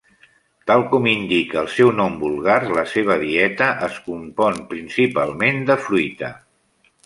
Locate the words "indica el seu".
1.11-1.91